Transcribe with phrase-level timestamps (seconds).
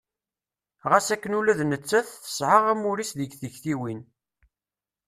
[0.89, 3.99] Ɣas akken ula d nettat tesɛa amur-is deg tiktiwin.